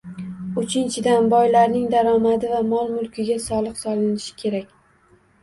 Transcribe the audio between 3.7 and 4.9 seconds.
solinishi kerak